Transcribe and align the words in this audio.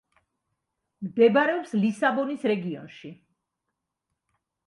მდებარეობს 1.09 1.75
ლისაბონის 1.83 2.47
რეგიონში. 2.53 3.13